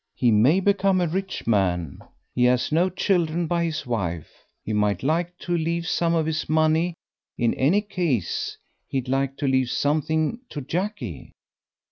He 0.15 0.31
may 0.31 0.59
become 0.59 0.99
a 0.99 1.05
rich 1.07 1.45
man; 1.45 1.99
he 2.33 2.45
has 2.45 2.71
no 2.71 2.89
children 2.89 3.45
by 3.45 3.65
his 3.65 3.85
wife; 3.85 4.45
he 4.63 4.73
might 4.73 5.03
like 5.03 5.37
to 5.37 5.55
leave 5.55 5.85
some 5.87 6.15
of 6.15 6.25
his 6.25 6.49
money 6.49 6.95
in 7.37 7.53
any 7.53 7.81
case, 7.81 8.57
he'd 8.87 9.07
like 9.07 9.37
to 9.37 9.47
leave 9.47 9.69
something 9.69 10.39
to 10.49 10.61
Jackie." 10.61 11.33